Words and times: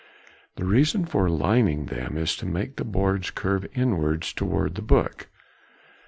The 0.55 0.65
reason 0.65 1.05
for 1.05 1.29
lining 1.29 1.85
them 1.85 2.17
is 2.17 2.35
to 2.37 2.47
make 2.47 2.77
the 2.77 2.83
boards 2.83 3.29
curve 3.29 3.67
inwards 3.75 4.33
towards 4.33 4.73
the 4.73 4.81
book. 4.81 5.29